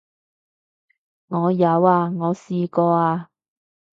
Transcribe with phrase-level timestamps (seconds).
[1.27, 3.29] 我有啊，我試過啊